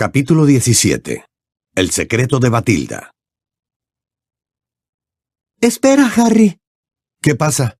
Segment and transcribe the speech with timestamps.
[0.00, 1.24] Capítulo 17.
[1.74, 3.10] El secreto de Batilda.
[5.60, 6.60] Espera, Harry.
[7.20, 7.78] ¿Qué pasa?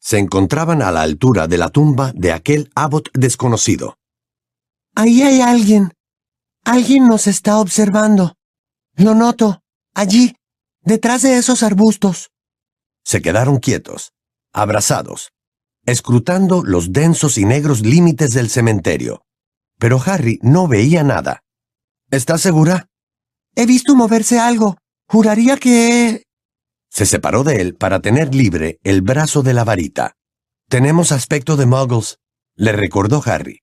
[0.00, 3.98] Se encontraban a la altura de la tumba de aquel abbot desconocido.
[4.94, 5.92] Ahí hay alguien.
[6.64, 8.34] Alguien nos está observando.
[8.96, 9.60] Lo noto.
[9.94, 10.34] Allí,
[10.80, 12.30] detrás de esos arbustos.
[13.04, 14.14] Se quedaron quietos,
[14.54, 15.32] abrazados,
[15.84, 19.22] escrutando los densos y negros límites del cementerio.
[19.82, 21.42] Pero Harry no veía nada.
[22.12, 22.86] ¿Estás segura?
[23.56, 24.76] He visto moverse algo.
[25.08, 26.22] Juraría que...
[26.88, 30.12] Se separó de él para tener libre el brazo de la varita.
[30.68, 32.18] Tenemos aspecto de muggles,
[32.54, 33.58] le recordó Harry.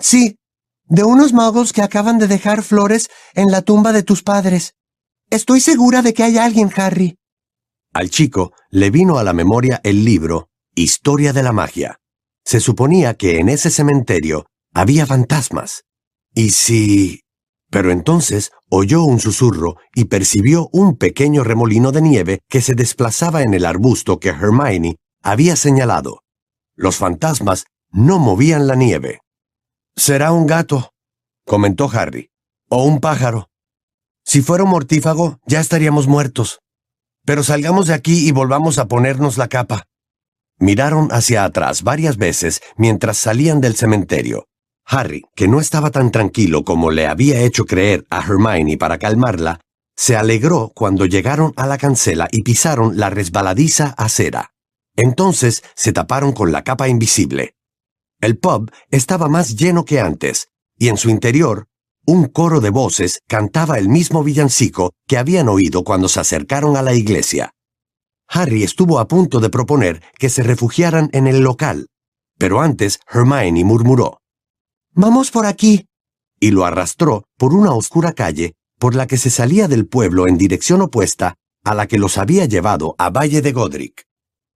[0.00, 0.38] Sí,
[0.86, 4.74] de unos muggles que acaban de dejar flores en la tumba de tus padres.
[5.30, 7.16] Estoy segura de que hay alguien, Harry.
[7.92, 12.00] Al chico le vino a la memoria el libro Historia de la Magia.
[12.44, 15.84] Se suponía que en ese cementerio había fantasmas.
[16.34, 17.20] ¿Y si...
[17.70, 23.42] Pero entonces oyó un susurro y percibió un pequeño remolino de nieve que se desplazaba
[23.42, 26.20] en el arbusto que Hermione había señalado.
[26.76, 29.20] Los fantasmas no movían la nieve.
[29.96, 30.90] Será un gato,
[31.46, 32.30] comentó Harry,
[32.68, 33.48] o un pájaro.
[34.24, 36.60] Si fuera un mortífago, ya estaríamos muertos.
[37.24, 39.84] Pero salgamos de aquí y volvamos a ponernos la capa.
[40.58, 44.46] Miraron hacia atrás varias veces mientras salían del cementerio,
[44.86, 49.60] Harry, que no estaba tan tranquilo como le había hecho creer a Hermione para calmarla,
[49.96, 54.50] se alegró cuando llegaron a la cancela y pisaron la resbaladiza acera.
[54.96, 57.54] Entonces se taparon con la capa invisible.
[58.20, 61.66] El pub estaba más lleno que antes, y en su interior,
[62.06, 66.82] un coro de voces cantaba el mismo villancico que habían oído cuando se acercaron a
[66.82, 67.52] la iglesia.
[68.28, 71.86] Harry estuvo a punto de proponer que se refugiaran en el local,
[72.38, 74.18] pero antes Hermione murmuró.
[74.96, 75.88] Vamos por aquí.
[76.38, 80.38] Y lo arrastró por una oscura calle por la que se salía del pueblo en
[80.38, 84.04] dirección opuesta a la que los había llevado a Valle de Godric.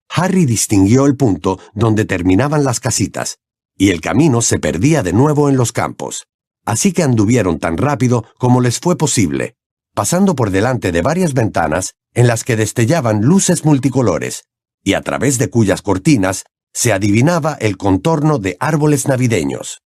[0.08, 3.38] Harry distinguió el punto donde terminaban las casitas,
[3.76, 6.26] y el camino se perdía de nuevo en los campos.
[6.64, 9.56] Así que anduvieron tan rápido como les fue posible,
[9.94, 14.44] pasando por delante de varias ventanas en las que destellaban luces multicolores,
[14.84, 19.80] y a través de cuyas cortinas se adivinaba el contorno de árboles navideños.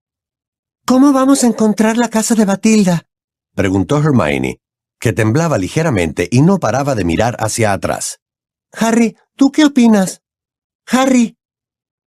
[0.86, 3.04] ¿Cómo vamos a encontrar la casa de Batilda?
[3.56, 4.60] preguntó Hermione,
[5.00, 8.20] que temblaba ligeramente y no paraba de mirar hacia atrás.
[8.74, 10.22] Harry, ¿tú qué opinas?
[10.88, 11.38] Harry.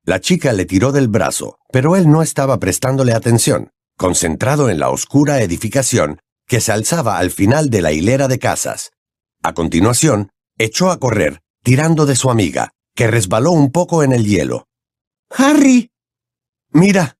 [0.05, 4.91] La chica le tiró del brazo, pero él no estaba prestándole atención, concentrado en la
[4.91, 8.91] oscura edificación que se alzaba al final de la hilera de casas.
[9.43, 14.25] A continuación, echó a correr, tirando de su amiga, que resbaló un poco en el
[14.27, 14.67] hielo.
[15.31, 15.91] Harry.
[16.71, 17.17] Mira,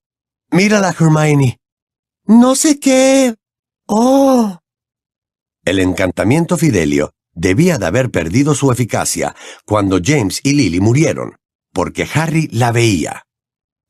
[0.51, 1.59] Mírala, Hermione.
[2.25, 3.35] No sé qué.
[3.87, 4.59] Oh.
[5.63, 9.35] El encantamiento Fidelio debía de haber perdido su eficacia
[9.65, 11.35] cuando James y Lily murieron,
[11.73, 13.23] porque Harry la veía.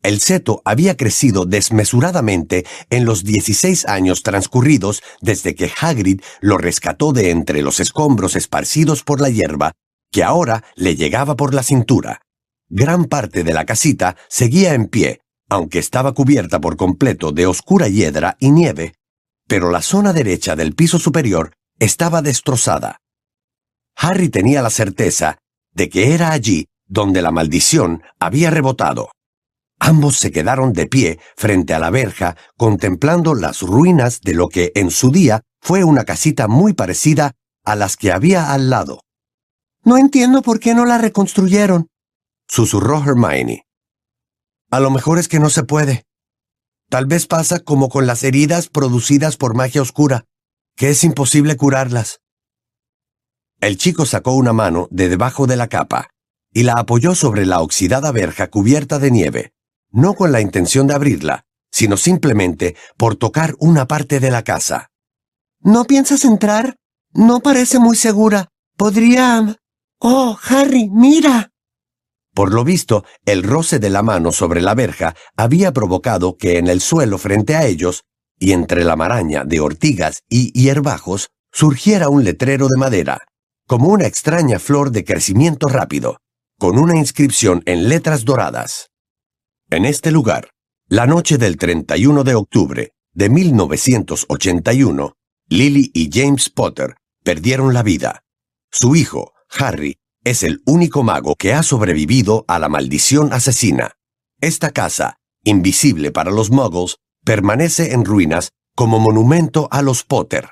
[0.02, 7.12] El seto había crecido desmesuradamente en los 16 años transcurridos desde que Hagrid lo rescató
[7.12, 9.72] de entre los escombros esparcidos por la hierba,
[10.12, 12.22] que ahora le llegaba por la cintura.
[12.70, 17.88] Gran parte de la casita seguía en pie, aunque estaba cubierta por completo de oscura
[17.88, 18.94] hiedra y nieve,
[19.48, 23.02] pero la zona derecha del piso superior estaba destrozada.
[23.96, 25.38] Harry tenía la certeza
[25.72, 29.10] de que era allí donde la maldición había rebotado.
[29.80, 34.72] Ambos se quedaron de pie frente a la verja contemplando las ruinas de lo que
[34.76, 37.34] en su día fue una casita muy parecida
[37.64, 39.02] a las que había al lado.
[39.84, 41.88] No entiendo por qué no la reconstruyeron,
[42.48, 43.66] susurró Hermione.
[44.76, 46.04] A lo mejor es que no se puede.
[46.90, 50.26] Tal vez pasa como con las heridas producidas por magia oscura,
[50.76, 52.20] que es imposible curarlas.
[53.62, 56.10] El chico sacó una mano de debajo de la capa
[56.52, 59.54] y la apoyó sobre la oxidada verja cubierta de nieve,
[59.92, 64.92] no con la intención de abrirla, sino simplemente por tocar una parte de la casa.
[65.62, 66.76] ¿No piensas entrar?
[67.14, 68.50] No parece muy segura.
[68.76, 69.58] Podría...
[70.00, 71.54] Oh, Harry, mira.
[72.36, 76.68] Por lo visto, el roce de la mano sobre la verja había provocado que en
[76.68, 78.04] el suelo frente a ellos,
[78.38, 83.22] y entre la maraña de ortigas y hierbajos, surgiera un letrero de madera,
[83.66, 86.18] como una extraña flor de crecimiento rápido,
[86.60, 88.90] con una inscripción en letras doradas.
[89.70, 90.50] En este lugar,
[90.90, 95.14] la noche del 31 de octubre de 1981,
[95.48, 98.24] Lily y James Potter perdieron la vida.
[98.72, 103.94] Su hijo, Harry, es el único mago que ha sobrevivido a la maldición asesina.
[104.42, 110.50] Esta casa, invisible para los muggles, permanece en ruinas como monumento a los Potter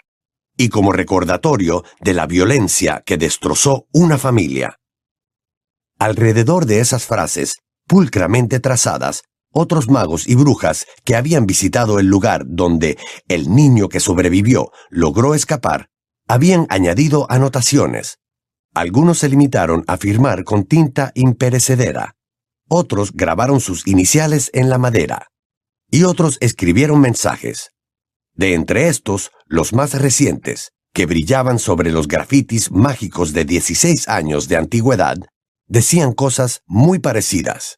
[0.55, 4.79] y como recordatorio de la violencia que destrozó una familia.
[5.97, 12.43] Alrededor de esas frases, pulcramente trazadas, otros magos y brujas que habían visitado el lugar
[12.45, 15.89] donde el niño que sobrevivió logró escapar,
[16.27, 18.19] habían añadido anotaciones.
[18.73, 22.15] Algunos se limitaron a firmar con tinta imperecedera,
[22.67, 25.27] otros grabaron sus iniciales en la madera,
[25.91, 27.69] y otros escribieron mensajes.
[28.33, 34.47] De entre estos, los más recientes, que brillaban sobre los grafitis mágicos de 16 años
[34.47, 35.17] de antigüedad,
[35.67, 37.77] decían cosas muy parecidas.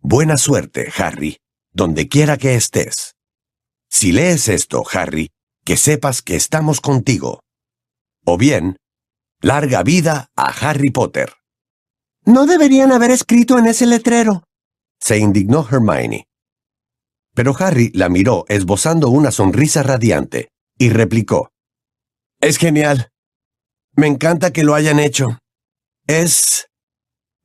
[0.00, 1.38] Buena suerte, Harry,
[1.72, 3.14] donde quiera que estés.
[3.88, 5.30] Si lees esto, Harry,
[5.64, 7.40] que sepas que estamos contigo.
[8.24, 8.76] O bien,
[9.42, 11.34] larga vida a Harry Potter.
[12.24, 14.44] No deberían haber escrito en ese letrero,
[15.02, 16.28] se indignó Hermione.
[17.34, 21.50] Pero Harry la miró esbozando una sonrisa radiante y replicó.
[22.40, 23.10] Es genial.
[23.96, 25.38] Me encanta que lo hayan hecho.
[26.06, 26.68] Es...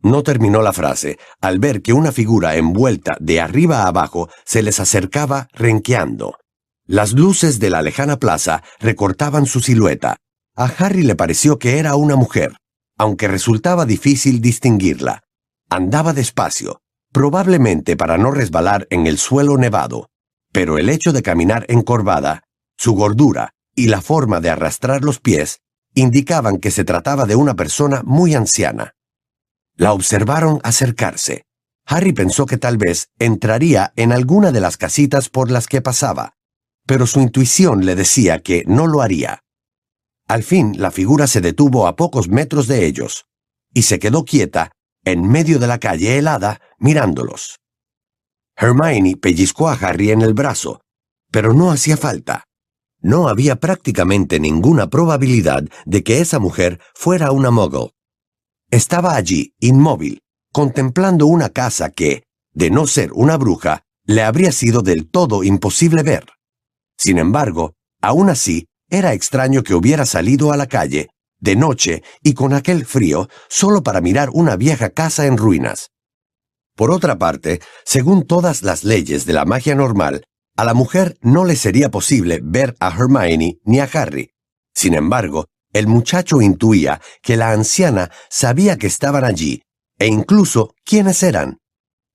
[0.03, 4.61] No terminó la frase al ver que una figura envuelta de arriba a abajo se
[4.61, 6.37] les acercaba renqueando.
[6.85, 10.17] Las luces de la lejana plaza recortaban su silueta.
[10.59, 12.57] A Harry le pareció que era una mujer,
[12.97, 15.21] aunque resultaba difícil distinguirla.
[15.69, 16.81] Andaba despacio,
[17.13, 20.09] probablemente para no resbalar en el suelo nevado,
[20.51, 22.41] pero el hecho de caminar encorvada,
[22.75, 25.59] su gordura y la forma de arrastrar los pies
[25.93, 28.95] indicaban que se trataba de una persona muy anciana.
[29.75, 31.43] La observaron acercarse.
[31.85, 36.33] Harry pensó que tal vez entraría en alguna de las casitas por las que pasaba,
[36.87, 39.43] pero su intuición le decía que no lo haría.
[40.27, 43.25] Al fin la figura se detuvo a pocos metros de ellos,
[43.73, 44.71] y se quedó quieta
[45.05, 47.59] en medio de la calle helada, mirándolos.
[48.57, 50.81] Hermione pellizcó a Harry en el brazo,
[51.31, 52.43] pero no hacía falta.
[52.99, 57.91] No había prácticamente ninguna probabilidad de que esa mujer fuera una muggle.
[58.69, 60.19] Estaba allí, inmóvil,
[60.51, 66.03] contemplando una casa que, de no ser una bruja, le habría sido del todo imposible
[66.03, 66.25] ver.
[66.97, 72.33] Sin embargo, aún así, era extraño que hubiera salido a la calle de noche y
[72.33, 75.91] con aquel frío solo para mirar una vieja casa en ruinas.
[76.75, 80.23] Por otra parte, según todas las leyes de la magia normal,
[80.55, 84.31] a la mujer no le sería posible ver a Hermione ni a Harry.
[84.73, 89.61] Sin embargo, el muchacho intuía que la anciana sabía que estaban allí,
[89.99, 91.57] e incluso quiénes eran.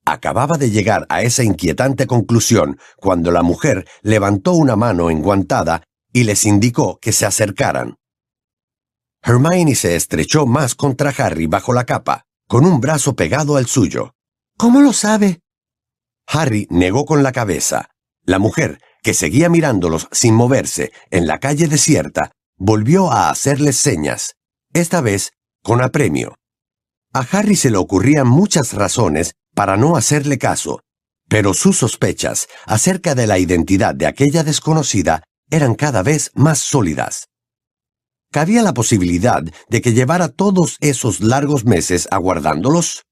[0.04, 6.24] Acababa de llegar a esa inquietante conclusión cuando la mujer levantó una mano enguantada y
[6.24, 7.96] les indicó que se acercaran.
[9.22, 14.14] Hermione se estrechó más contra Harry bajo la capa, con un brazo pegado al suyo.
[14.58, 15.40] ¿Cómo lo sabe?
[16.26, 17.88] Harry negó con la cabeza.
[18.24, 24.34] La mujer, que seguía mirándolos sin moverse en la calle desierta, volvió a hacerles señas,
[24.72, 25.32] esta vez
[25.62, 26.36] con apremio.
[27.12, 30.80] A Harry se le ocurrían muchas razones para no hacerle caso,
[31.28, 37.28] pero sus sospechas acerca de la identidad de aquella desconocida eran cada vez más sólidas.
[38.32, 43.04] ¿Cabía la posibilidad de que llevara todos esos largos meses aguardándolos?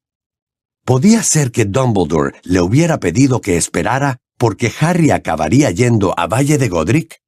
[0.87, 6.57] ¿Podía ser que Dumbledore le hubiera pedido que esperara porque Harry acabaría yendo a Valle
[6.57, 7.21] de Godric?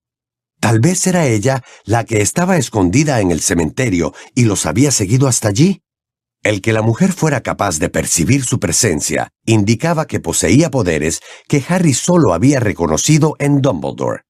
[0.59, 5.29] Tal vez era ella la que estaba escondida en el cementerio y los había seguido
[5.29, 5.83] hasta allí.
[6.43, 11.63] El que la mujer fuera capaz de percibir su presencia indicaba que poseía poderes que
[11.69, 14.23] Harry solo había reconocido en Dumbledore.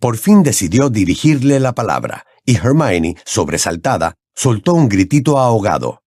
[0.00, 6.02] Por fin decidió dirigirle la palabra, y Hermione, sobresaltada, soltó un gritito ahogado.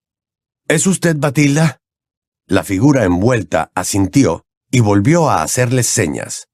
[0.67, 1.77] ¿Es usted Batilda?
[2.47, 6.47] La figura envuelta asintió y volvió a hacerles señas.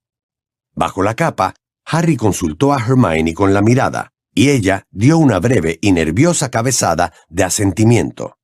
[0.75, 1.55] Bajo la capa,
[1.85, 7.13] Harry consultó a Hermione con la mirada, y ella dio una breve y nerviosa cabezada
[7.29, 8.35] de asentimiento.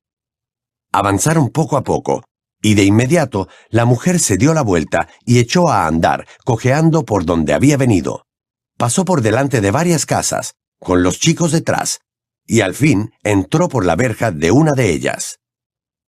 [0.90, 2.24] Avanzaron poco a poco,
[2.62, 7.26] y de inmediato la mujer se dio la vuelta y echó a andar, cojeando por
[7.26, 8.25] donde había venido.
[8.76, 12.00] Pasó por delante de varias casas, con los chicos detrás,
[12.46, 15.38] y al fin entró por la verja de una de ellas.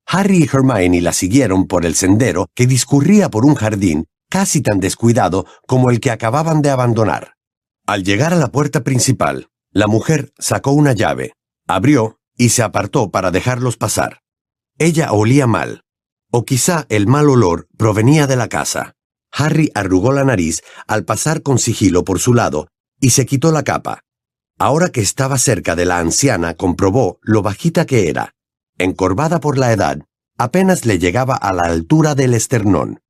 [0.06, 4.80] Harry y Hermione la siguieron por el sendero que discurría por un jardín casi tan
[4.80, 7.34] descuidado como el que acababan de abandonar.
[7.86, 11.32] Al llegar a la puerta principal, la mujer sacó una llave,
[11.66, 14.20] abrió y se apartó para dejarlos pasar.
[14.78, 15.82] Ella olía mal,
[16.30, 18.94] o quizá el mal olor provenía de la casa.
[19.32, 22.68] Harry arrugó la nariz al pasar con sigilo por su lado
[23.00, 24.00] y se quitó la capa.
[24.58, 28.34] Ahora que estaba cerca de la anciana, comprobó lo bajita que era.
[28.76, 30.00] Encorvada por la edad,
[30.36, 33.00] apenas le llegaba a la altura del esternón.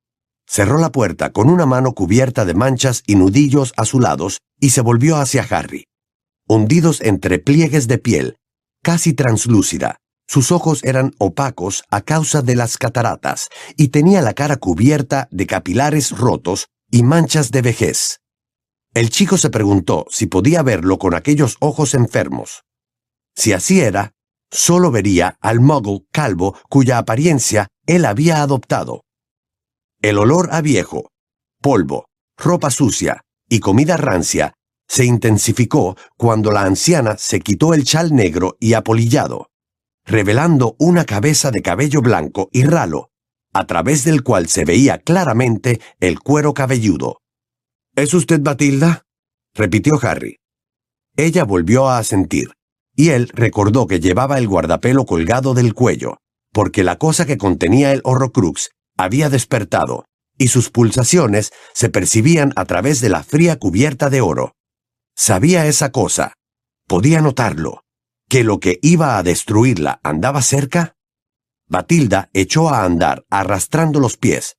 [0.47, 5.17] cerró la puerta con una mano cubierta de manchas y nudillos azulados y se volvió
[5.17, 5.85] hacia Harry.
[6.47, 8.37] Hundidos entre pliegues de piel,
[8.81, 9.97] casi translúcida,
[10.29, 15.47] sus ojos eran opacos a causa de las cataratas y tenía la cara cubierta de
[15.47, 18.19] capilares rotos y manchas de vejez.
[18.93, 22.61] El chico se preguntó si podía verlo con aquellos ojos enfermos.
[23.35, 24.11] Si así era,
[24.51, 29.01] solo vería al muggle calvo cuya apariencia él había adoptado.
[29.99, 31.09] El olor a viejo,
[31.59, 32.05] polvo,
[32.37, 34.53] ropa sucia y comida rancia
[34.87, 39.48] se intensificó cuando la anciana se quitó el chal negro y apolillado
[40.09, 43.11] revelando una cabeza de cabello blanco y ralo,
[43.53, 47.21] a través del cual se veía claramente el cuero cabelludo.
[47.95, 49.03] ¿Es usted Batilda?
[49.53, 50.37] repitió Harry.
[51.15, 52.53] Ella volvió a asentir,
[52.95, 56.17] y él recordó que llevaba el guardapelo colgado del cuello,
[56.51, 60.05] porque la cosa que contenía el horrocrux había despertado,
[60.39, 64.53] y sus pulsaciones se percibían a través de la fría cubierta de oro.
[65.15, 66.33] Sabía esa cosa.
[66.87, 67.81] Podía notarlo
[68.29, 70.95] que lo que iba a destruirla andaba cerca?
[71.67, 74.57] Batilda echó a andar arrastrando los pies,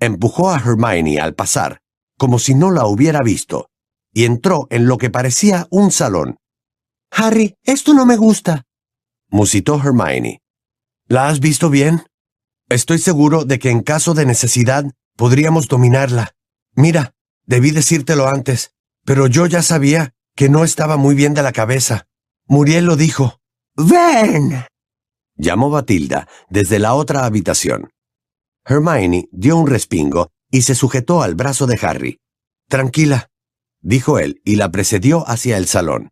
[0.00, 1.80] empujó a Hermione al pasar,
[2.18, 3.70] como si no la hubiera visto,
[4.12, 6.36] y entró en lo que parecía un salón.
[7.10, 8.64] Harry, esto no me gusta,
[9.28, 10.42] musitó Hermione.
[11.06, 12.02] ¿La has visto bien?
[12.68, 14.84] Estoy seguro de que en caso de necesidad
[15.16, 16.34] podríamos dominarla.
[16.74, 17.14] Mira,
[17.44, 18.74] debí decírtelo antes,
[19.04, 22.06] pero yo ya sabía que no estaba muy bien de la cabeza.
[22.46, 23.40] Muriel lo dijo.
[23.76, 24.64] ¡Ven!
[25.36, 27.90] llamó Batilda desde la otra habitación.
[28.64, 32.20] Hermione dio un respingo y se sujetó al brazo de Harry.
[32.68, 33.28] Tranquila,
[33.80, 36.10] dijo él y la precedió hacia el salón.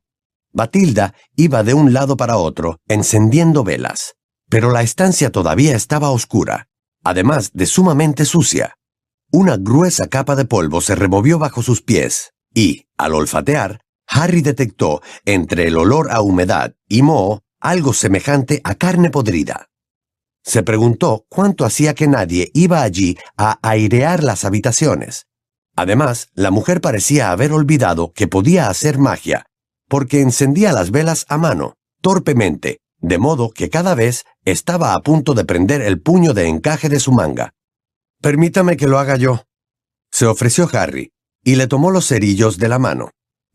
[0.52, 4.14] Batilda iba de un lado para otro, encendiendo velas,
[4.48, 6.66] pero la estancia todavía estaba oscura,
[7.04, 8.74] además de sumamente sucia.
[9.30, 15.02] Una gruesa capa de polvo se removió bajo sus pies, y, al olfatear, Harry detectó
[15.24, 19.68] entre el olor a humedad y moho algo semejante a carne podrida.
[20.42, 25.26] Se preguntó cuánto hacía que nadie iba allí a airear las habitaciones.
[25.76, 29.46] Además, la mujer parecía haber olvidado que podía hacer magia,
[29.88, 35.34] porque encendía las velas a mano, torpemente, de modo que cada vez estaba a punto
[35.34, 37.52] de prender el puño de encaje de su manga.
[38.20, 39.44] Permítame que lo haga yo.
[40.10, 41.12] Se ofreció Harry,
[41.44, 43.10] y le tomó los cerillos de la mano.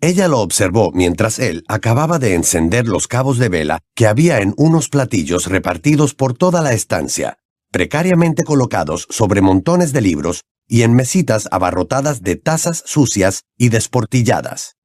[0.05, 4.53] Ella lo observó mientras él acababa de encender los cabos de vela que había en
[4.55, 7.39] unos platillos repartidos por toda la estancia,
[7.71, 14.75] precariamente colocados sobre montones de libros y en mesitas abarrotadas de tazas sucias y desportilladas.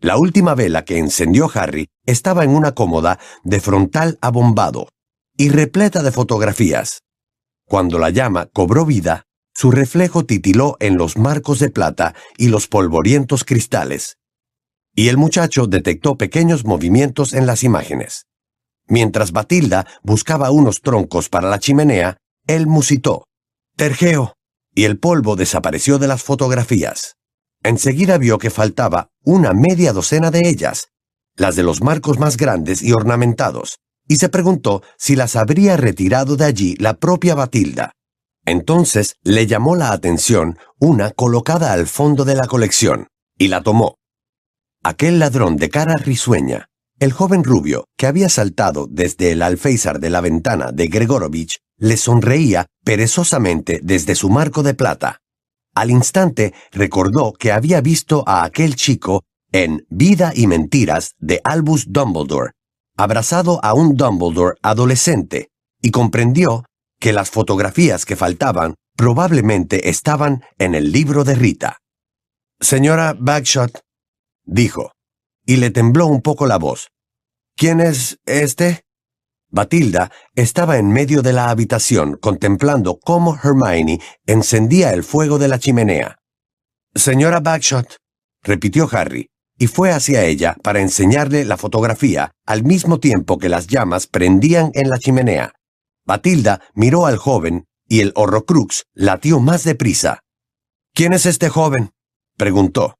[0.00, 4.88] La última vela que encendió Harry estaba en una cómoda de frontal abombado
[5.36, 7.02] y repleta de fotografías.
[7.66, 12.68] Cuando la llama cobró vida, su reflejo titiló en los marcos de plata y los
[12.68, 14.16] polvorientos cristales,
[14.94, 18.26] y el muchacho detectó pequeños movimientos en las imágenes.
[18.86, 22.16] Mientras Batilda buscaba unos troncos para la chimenea,
[22.46, 23.24] él musitó.
[23.76, 24.34] Tergeo.
[24.74, 27.16] Y el polvo desapareció de las fotografías.
[27.62, 30.88] Enseguida vio que faltaba una media docena de ellas,
[31.36, 33.78] las de los marcos más grandes y ornamentados,
[34.08, 37.92] y se preguntó si las habría retirado de allí la propia Batilda.
[38.44, 43.99] Entonces le llamó la atención una colocada al fondo de la colección, y la tomó.
[44.82, 46.70] Aquel ladrón de cara risueña,
[47.00, 51.98] el joven rubio que había saltado desde el alféizar de la ventana de Gregorovich, le
[51.98, 55.18] sonreía perezosamente desde su marco de plata.
[55.74, 59.22] Al instante recordó que había visto a aquel chico
[59.52, 62.52] en Vida y Mentiras de Albus Dumbledore,
[62.96, 65.50] abrazado a un Dumbledore adolescente,
[65.82, 66.64] y comprendió
[66.98, 71.76] que las fotografías que faltaban probablemente estaban en el libro de Rita.
[72.60, 73.80] Señora Bagshot,
[74.50, 74.92] dijo,
[75.46, 76.88] y le tembló un poco la voz.
[77.56, 78.82] ¿Quién es este?
[79.48, 85.58] Batilda estaba en medio de la habitación contemplando cómo Hermione encendía el fuego de la
[85.58, 86.18] chimenea.
[86.94, 87.96] Señora Bagshot,
[88.42, 89.28] repitió Harry,
[89.58, 94.70] y fue hacia ella para enseñarle la fotografía al mismo tiempo que las llamas prendían
[94.74, 95.52] en la chimenea.
[96.06, 100.20] Batilda miró al joven y el horrocrux latió más deprisa.
[100.94, 101.90] ¿Quién es este joven?
[102.36, 102.99] preguntó.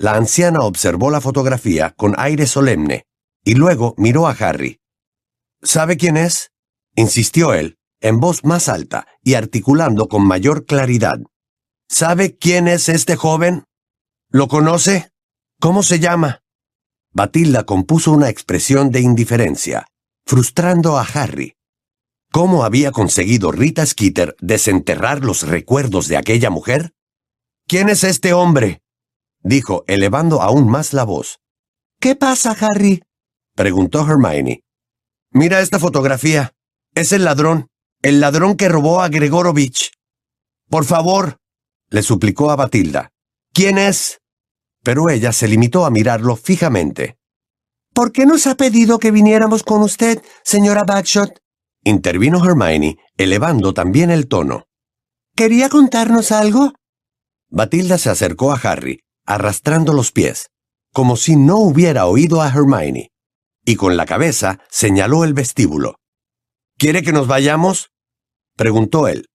[0.00, 3.04] La anciana observó la fotografía con aire solemne
[3.44, 4.80] y luego miró a Harry.
[5.62, 6.52] ¿Sabe quién es?
[6.96, 11.18] insistió él, en voz más alta y articulando con mayor claridad.
[11.86, 13.64] ¿Sabe quién es este joven?
[14.30, 15.10] ¿Lo conoce?
[15.60, 16.40] ¿Cómo se llama?
[17.12, 19.86] Batilda compuso una expresión de indiferencia,
[20.24, 21.56] frustrando a Harry.
[22.32, 26.94] ¿Cómo había conseguido Rita Skeeter desenterrar los recuerdos de aquella mujer?
[27.66, 28.80] ¿Quién es este hombre?
[29.42, 31.40] Dijo, elevando aún más la voz.
[32.00, 33.02] ¿Qué pasa, Harry?
[33.54, 34.62] preguntó Hermione.
[35.32, 36.52] Mira esta fotografía.
[36.94, 37.68] Es el ladrón,
[38.02, 39.92] el ladrón que robó a Gregorovich.
[40.68, 41.36] Por favor,
[41.88, 43.10] le suplicó a Batilda.
[43.52, 44.20] ¿Quién es?
[44.82, 47.18] Pero ella se limitó a mirarlo fijamente.
[47.92, 51.38] ¿Por qué nos ha pedido que viniéramos con usted, señora Bagshot?
[51.82, 54.64] intervino Hermione, elevando también el tono.
[55.34, 56.72] ¿Quería contarnos algo?
[57.48, 60.50] Batilda se acercó a Harry, arrastrando los pies,
[60.92, 63.12] como si no hubiera oído a Hermione,
[63.64, 65.94] y con la cabeza señaló el vestíbulo.
[66.76, 67.92] ¿Quiere que nos vayamos?
[68.56, 69.28] preguntó él.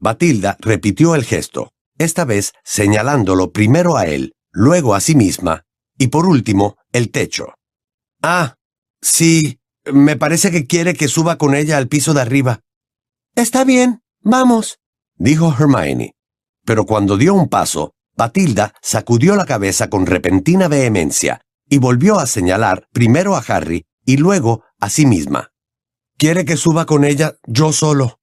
[0.00, 5.64] Batilda repitió el gesto, esta vez señalándolo primero a él, luego a sí misma,
[5.96, 7.54] y por último, el techo.
[8.20, 8.56] Ah,
[9.00, 12.60] sí, me parece que quiere que suba con ella al piso de arriba.
[13.36, 14.80] Está bien, vamos,
[15.14, 16.16] dijo Hermione.
[16.64, 22.26] Pero cuando dio un paso, Batilda sacudió la cabeza con repentina vehemencia y volvió a
[22.26, 25.52] señalar primero a Harry y luego a sí misma.
[26.18, 28.18] Quiere que suba con ella yo solo.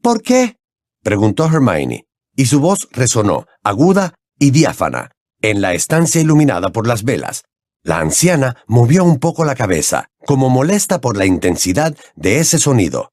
[0.00, 0.58] ¿Por qué?
[1.02, 2.06] preguntó Hermione,
[2.36, 5.10] y su voz resonó, aguda y diáfana,
[5.42, 7.42] en la estancia iluminada por las velas.
[7.82, 13.10] La anciana movió un poco la cabeza, como molesta por la intensidad de ese sonido.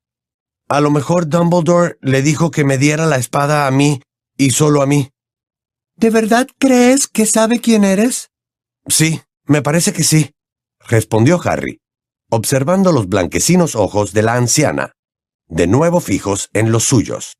[0.70, 4.04] A lo mejor Dumbledore le dijo que me diera la espada a mí
[4.38, 5.10] y solo a mí.
[5.98, 8.30] ¿De verdad crees que sabe quién eres?
[8.88, 10.32] Sí, me parece que sí,
[10.80, 11.80] respondió Harry,
[12.30, 14.92] observando los blanquecinos ojos de la anciana,
[15.48, 17.38] de nuevo fijos en los suyos.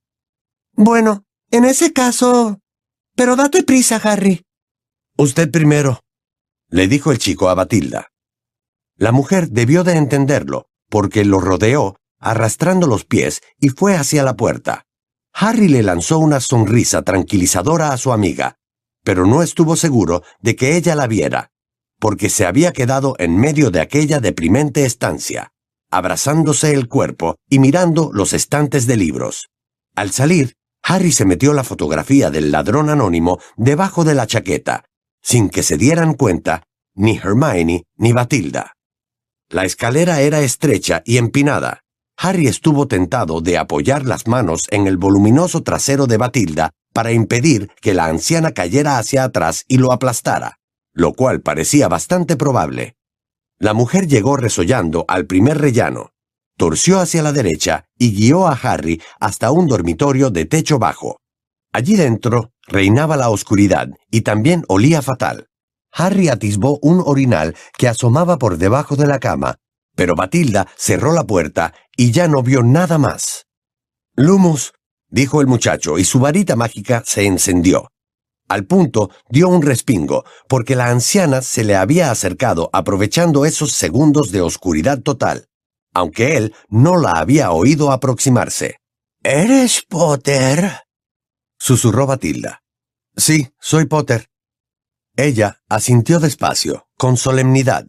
[0.74, 2.60] Bueno, en ese caso...
[3.16, 4.44] Pero date prisa, Harry.
[5.18, 6.02] Usted primero,
[6.70, 8.10] le dijo el chico a Batilda.
[8.98, 14.36] La mujer debió de entenderlo, porque lo rodeó, arrastrando los pies, y fue hacia la
[14.36, 14.86] puerta.
[15.38, 18.56] Harry le lanzó una sonrisa tranquilizadora a su amiga,
[19.04, 21.52] pero no estuvo seguro de que ella la viera,
[22.00, 25.52] porque se había quedado en medio de aquella deprimente estancia,
[25.92, 29.50] abrazándose el cuerpo y mirando los estantes de libros.
[29.94, 34.86] Al salir, Harry se metió la fotografía del ladrón anónimo debajo de la chaqueta,
[35.22, 38.74] sin que se dieran cuenta ni Hermione ni Batilda.
[39.50, 41.82] La escalera era estrecha y empinada,
[42.18, 47.70] Harry estuvo tentado de apoyar las manos en el voluminoso trasero de Batilda para impedir
[47.82, 50.60] que la anciana cayera hacia atrás y lo aplastara,
[50.94, 52.96] lo cual parecía bastante probable.
[53.60, 56.12] La mujer llegó resollando al primer rellano,
[56.58, 61.18] torció hacia la derecha y guió a Harry hasta un dormitorio de techo bajo.
[61.74, 65.48] Allí dentro reinaba la oscuridad y también olía fatal.
[65.92, 69.58] Harry atisbó un orinal que asomaba por debajo de la cama
[69.96, 73.46] pero Batilda cerró la puerta y ya no vio nada más.
[74.16, 74.74] Lumos,
[75.10, 77.90] dijo el muchacho, y su varita mágica se encendió.
[78.48, 84.32] Al punto dio un respingo, porque la anciana se le había acercado aprovechando esos segundos
[84.32, 85.48] de oscuridad total,
[85.94, 88.78] aunque él no la había oído aproximarse.
[89.24, 90.84] ¿Eres Potter?
[91.58, 92.62] susurró Batilda.
[93.18, 94.30] Sí, soy Potter.
[95.16, 97.88] Ella asintió despacio, con solemnidad.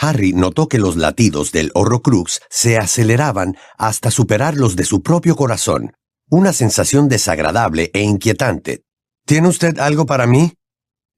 [0.00, 5.34] Harry notó que los latidos del Horrocrux se aceleraban hasta superar los de su propio
[5.34, 5.92] corazón,
[6.30, 8.84] una sensación desagradable e inquietante.
[9.26, 10.54] ¿Tiene usted algo para mí?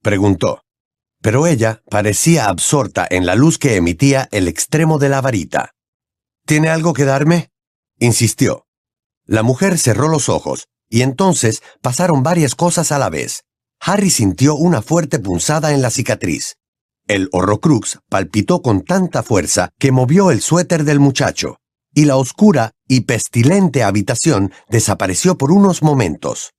[0.01, 0.63] preguntó.
[1.21, 5.73] Pero ella parecía absorta en la luz que emitía el extremo de la varita.
[6.47, 7.51] ¿Tiene algo que darme?
[7.99, 8.65] insistió.
[9.25, 13.43] La mujer cerró los ojos, y entonces pasaron varias cosas a la vez.
[13.79, 16.55] Harry sintió una fuerte punzada en la cicatriz.
[17.11, 21.57] El horrocrux palpitó con tanta fuerza que movió el suéter del muchacho,
[21.93, 26.51] y la oscura y pestilente habitación desapareció por unos momentos.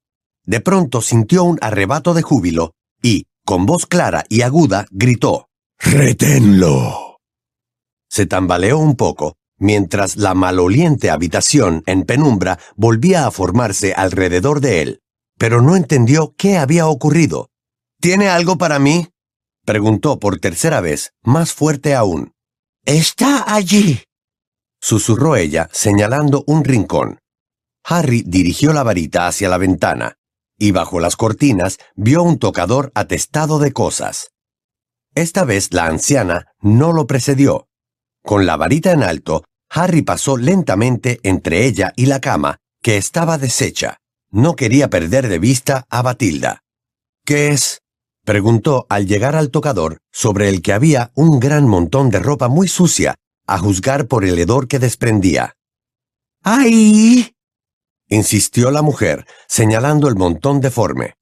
[0.45, 7.17] De pronto sintió un arrebato de júbilo y, con voz clara y aguda, gritó ¡Reténlo!
[8.11, 14.83] Se tambaleó un poco, mientras la maloliente habitación en penumbra volvía a formarse alrededor de
[14.83, 15.01] él,
[15.39, 17.49] pero no entendió qué había ocurrido.
[18.03, 19.09] ¿Tiene algo para mí?
[19.65, 22.33] Preguntó por tercera vez, más fuerte aún.
[22.85, 24.03] Está allí.
[24.81, 27.21] Susurró ella, señalando un rincón.
[27.85, 30.17] Harry dirigió la varita hacia la ventana,
[30.59, 34.31] y bajo las cortinas vio un tocador atestado de cosas.
[35.15, 37.69] Esta vez la anciana no lo precedió.
[38.23, 43.39] Con la varita en alto, Harry pasó lentamente entre ella y la cama, que estaba
[43.39, 43.99] deshecha.
[44.31, 46.61] No quería perder de vista a Batilda.
[47.25, 47.83] ¿Qué es?
[48.25, 52.69] Preguntó al llegar al tocador, sobre el que había un gran montón de ropa muy
[52.69, 55.55] sucia, a juzgar por el hedor que desprendía.
[56.43, 57.35] ¡Ahí!
[58.09, 61.15] insistió la mujer, señalando el montón deforme.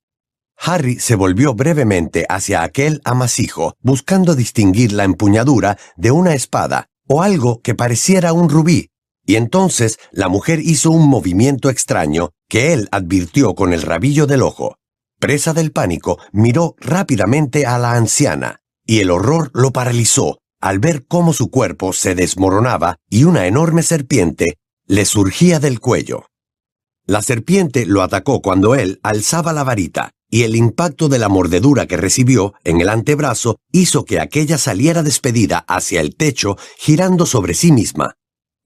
[0.58, 7.22] Harry se volvió brevemente hacia aquel amasijo, buscando distinguir la empuñadura de una espada o
[7.22, 8.90] algo que pareciera un rubí,
[9.24, 14.42] y entonces la mujer hizo un movimiento extraño que él advirtió con el rabillo del
[14.42, 14.76] ojo.
[15.20, 21.06] Presa del pánico, miró rápidamente a la anciana, y el horror lo paralizó al ver
[21.06, 26.26] cómo su cuerpo se desmoronaba y una enorme serpiente le surgía del cuello.
[27.06, 31.86] La serpiente lo atacó cuando él alzaba la varita, y el impacto de la mordedura
[31.86, 37.54] que recibió en el antebrazo hizo que aquella saliera despedida hacia el techo girando sobre
[37.54, 38.14] sí misma.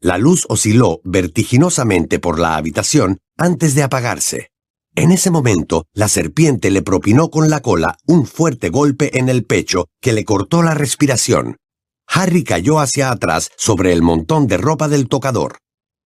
[0.01, 4.51] La luz osciló vertiginosamente por la habitación antes de apagarse.
[4.97, 9.45] En ese momento, la serpiente le propinó con la cola un fuerte golpe en el
[9.45, 11.57] pecho que le cortó la respiración.
[12.07, 15.59] Harry cayó hacia atrás sobre el montón de ropa del tocador.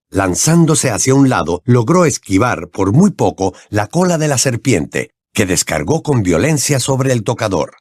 [0.09, 5.45] Lanzándose hacia un lado, logró esquivar por muy poco la cola de la serpiente, que
[5.45, 7.75] descargó con violencia sobre el tocador.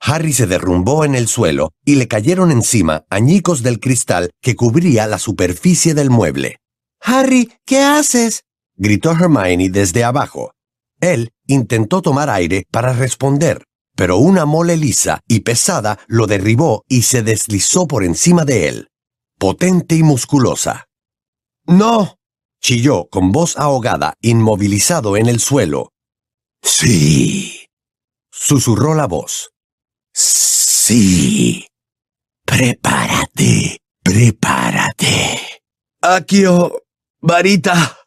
[0.00, 5.06] Harry se derrumbó en el suelo y le cayeron encima añicos del cristal que cubría
[5.06, 6.56] la superficie del mueble.
[7.00, 8.42] Harry, ¿qué haces?
[8.76, 10.52] Gritó Hermione desde abajo.
[11.00, 13.64] Él intentó tomar aire para responder,
[13.96, 18.88] pero una mole lisa y pesada lo derribó y se deslizó por encima de él,
[19.38, 20.86] potente y musculosa.
[21.66, 22.16] No,
[22.60, 25.92] chilló con voz ahogada, inmovilizado en el suelo.
[26.62, 27.66] Sí,
[28.30, 29.50] susurró la voz.
[30.12, 31.66] Sí.
[32.44, 35.62] Prepárate, prepárate.
[36.02, 36.82] Aquio,
[37.20, 38.01] varita.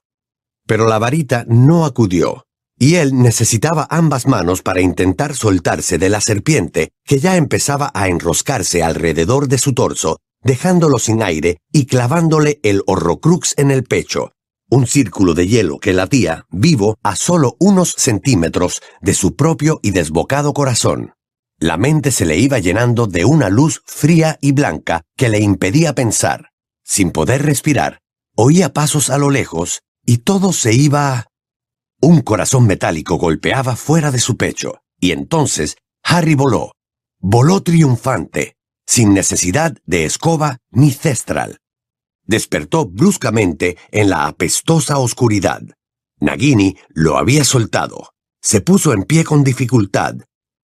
[0.68, 2.46] Pero la varita no acudió,
[2.78, 8.08] y él necesitaba ambas manos para intentar soltarse de la serpiente que ya empezaba a
[8.08, 14.32] enroscarse alrededor de su torso, dejándolo sin aire y clavándole el horrocrux en el pecho,
[14.70, 19.92] un círculo de hielo que latía, vivo, a solo unos centímetros de su propio y
[19.92, 21.14] desbocado corazón.
[21.60, 25.96] La mente se le iba llenando de una luz fría y blanca que le impedía
[25.96, 26.50] pensar.
[26.84, 28.00] Sin poder respirar,
[28.36, 31.28] oía pasos a lo lejos y todo se iba...
[32.02, 36.74] Un corazón metálico golpeaba fuera de su pecho, y entonces Harry voló.
[37.20, 41.60] Voló triunfante, sin necesidad de escoba ni cestral.
[42.26, 45.62] Despertó bruscamente en la apestosa oscuridad.
[46.20, 48.12] Nagini lo había soltado.
[48.42, 50.16] Se puso en pie con dificultad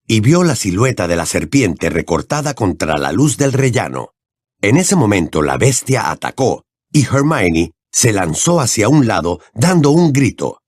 [0.08, 4.14] y vio la silueta de la serpiente recortada contra la luz del rellano.
[4.62, 10.14] En ese momento la bestia atacó y Hermione se lanzó hacia un lado dando un
[10.14, 10.62] grito.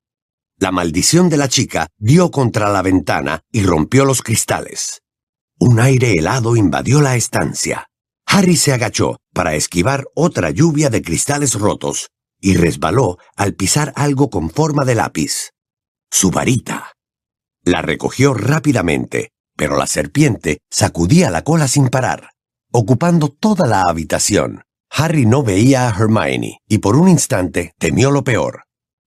[0.57, 5.01] La maldición de la chica dio contra la ventana y rompió los cristales.
[5.59, 7.87] Un aire helado invadió la estancia.
[8.25, 12.09] Harry se agachó para esquivar otra lluvia de cristales rotos
[12.39, 15.51] y resbaló al pisar algo con forma de lápiz.
[16.11, 16.91] Su varita.
[17.63, 22.31] La recogió rápidamente, pero la serpiente sacudía la cola sin parar,
[22.71, 24.63] ocupando toda la habitación.
[24.95, 28.65] Harry no veía a Hermione y por un instante temió lo peor.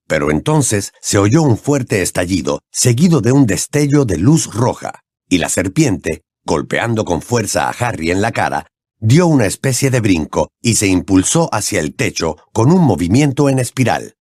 [0.09, 5.39] Pero entonces se oyó un fuerte estallido, seguido de un destello de luz roja, y
[5.39, 8.67] la serpiente, golpeando con fuerza a Harry en la cara,
[8.99, 13.61] dio una especie de brinco y se impulsó hacia el techo con un movimiento en
[13.61, 14.15] espiral.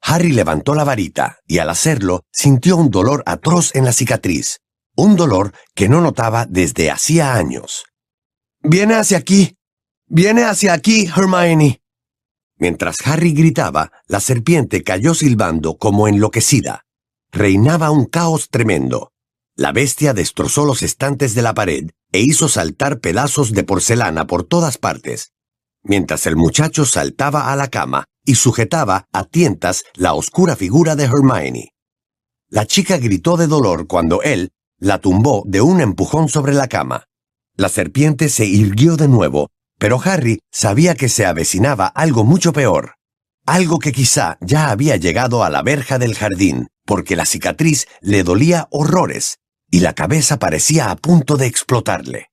[0.00, 4.60] Harry levantó la varita y al hacerlo sintió un dolor atroz en la cicatriz,
[4.96, 7.84] un dolor que no notaba desde hacía años.
[8.62, 9.56] Viene hacia aquí,
[10.14, 11.80] Viene hacia aquí, Hermione.
[12.58, 16.84] Mientras Harry gritaba, la serpiente cayó silbando como enloquecida.
[17.32, 19.12] Reinaba un caos tremendo.
[19.56, 24.44] La bestia destrozó los estantes de la pared e hizo saltar pedazos de porcelana por
[24.44, 25.32] todas partes,
[25.82, 31.04] mientras el muchacho saltaba a la cama y sujetaba a tientas la oscura figura de
[31.04, 31.72] Hermione.
[32.50, 37.06] La chica gritó de dolor cuando él la tumbó de un empujón sobre la cama.
[37.56, 39.48] La serpiente se irguió de nuevo
[39.82, 42.94] pero Harry sabía que se avecinaba algo mucho peor,
[43.44, 48.22] algo que quizá ya había llegado a la verja del jardín, porque la cicatriz le
[48.22, 49.38] dolía horrores
[49.72, 52.28] y la cabeza parecía a punto de explotarle.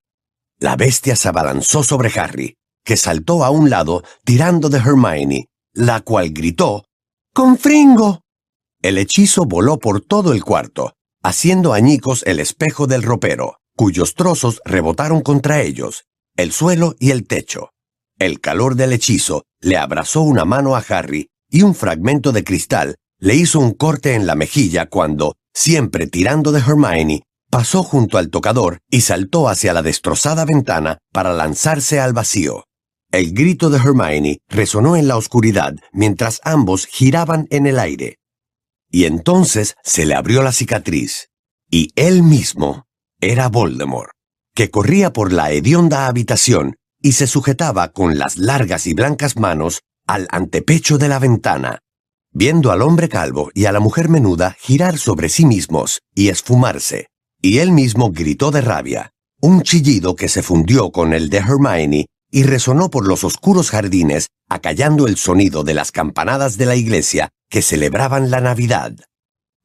[0.60, 6.02] La bestia se abalanzó sobre Harry, que saltó a un lado tirando de Hermione, la
[6.02, 6.84] cual gritó
[7.34, 8.22] ¡Confringo!
[8.84, 14.62] El hechizo voló por todo el cuarto, haciendo añicos el espejo del ropero, cuyos trozos
[14.66, 16.06] rebotaron contra ellos,
[16.42, 17.72] el suelo y el techo.
[18.18, 22.96] El calor del hechizo le abrazó una mano a Harry y un fragmento de cristal
[23.20, 28.30] le hizo un corte en la mejilla cuando, siempre tirando de Hermione, pasó junto al
[28.30, 32.64] tocador y saltó hacia la destrozada ventana para lanzarse al vacío.
[33.12, 38.18] El grito de Hermione resonó en la oscuridad mientras ambos giraban en el aire.
[38.90, 41.30] Y entonces se le abrió la cicatriz,
[41.70, 42.86] y él mismo
[43.20, 44.12] era Voldemort,
[44.60, 49.84] que corría por la hedionda habitación y se sujetaba con las largas y blancas manos
[50.06, 51.80] al antepecho de la ventana,
[52.34, 57.08] viendo al hombre calvo y a la mujer menuda girar sobre sí mismos y esfumarse,
[57.42, 62.08] y él mismo gritó de rabia, un chillido que se fundió con el de Hermione
[62.30, 67.30] y resonó por los oscuros jardines, acallando el sonido de las campanadas de la iglesia
[67.50, 68.94] que celebraban la Navidad.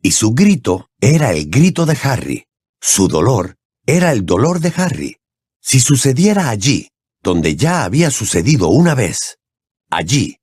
[0.01, 2.45] Y su grito era el grito de Harry.
[2.81, 5.17] Su dolor era el dolor de Harry.
[5.61, 6.89] Si sucediera allí,
[7.23, 9.39] donde ya había sucedido una vez,
[9.91, 10.39] allí,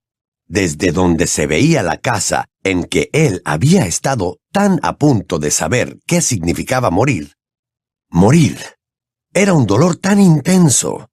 [0.47, 5.49] desde donde se veía la casa en que él había estado tan a punto de
[5.49, 7.35] saber qué significaba morir.
[8.09, 8.59] Morir.
[9.33, 11.09] Era un dolor tan intenso.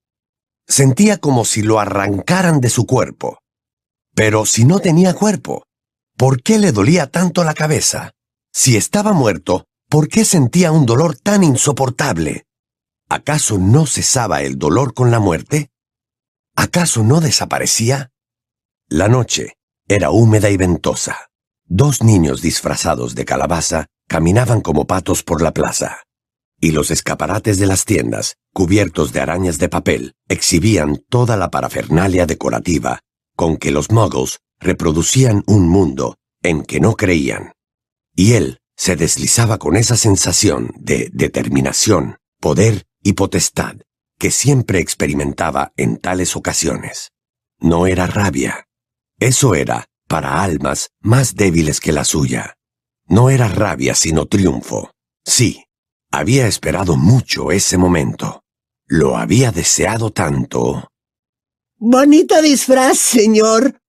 [0.67, 3.39] Sentía como si lo arrancaran de su cuerpo.
[4.15, 5.63] Pero si no tenía cuerpo,
[6.17, 8.11] ¿por qué le dolía tanto la cabeza?
[8.53, 12.47] Si estaba muerto, ¿por qué sentía un dolor tan insoportable?
[13.09, 15.71] ¿Acaso no cesaba el dolor con la muerte?
[16.55, 18.11] ¿Acaso no desaparecía?
[18.89, 19.55] La noche
[19.87, 21.31] era húmeda y ventosa.
[21.65, 26.03] Dos niños disfrazados de calabaza caminaban como patos por la plaza
[26.61, 32.27] y los escaparates de las tiendas, cubiertos de arañas de papel, exhibían toda la parafernalia
[32.27, 33.01] decorativa
[33.37, 37.53] con que los muggles reproducían un mundo en que no creían.
[38.15, 43.77] Y él se deslizaba con esa sensación de determinación, poder y potestad
[44.19, 47.11] que siempre experimentaba en tales ocasiones.
[47.59, 48.67] No era rabia.
[49.19, 52.55] Eso era para almas más débiles que la suya.
[53.07, 54.93] No era rabia sino triunfo.
[55.25, 55.65] Sí,
[56.13, 58.43] había esperado mucho ese momento.
[58.87, 60.89] Lo había deseado tanto.
[61.77, 63.81] Bonito disfraz, señor.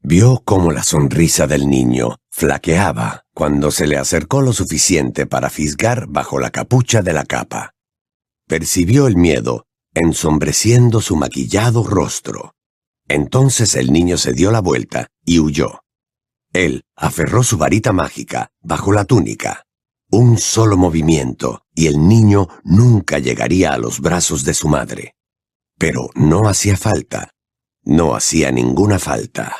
[0.00, 6.06] Vio cómo la sonrisa del niño flaqueaba cuando se le acercó lo suficiente para fisgar
[6.06, 7.72] bajo la capucha de la capa.
[8.46, 12.52] Percibió el miedo, ensombreciendo su maquillado rostro.
[13.08, 15.80] Entonces el niño se dio la vuelta y huyó.
[16.52, 19.62] Él aferró su varita mágica bajo la túnica.
[20.10, 25.14] Un solo movimiento y el niño nunca llegaría a los brazos de su madre.
[25.78, 27.30] Pero no hacía falta.
[27.82, 29.56] No hacía ninguna falta.